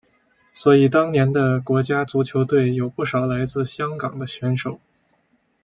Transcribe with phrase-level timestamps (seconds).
[0.51, 4.79] 所以当年的国家足球队有不少来自香港的选手。